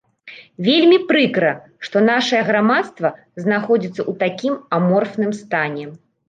[0.67, 1.51] Вельмі прыкра,
[1.87, 3.11] што нашае грамадства
[3.45, 5.85] знаходзіцца ў такім аморфным стане.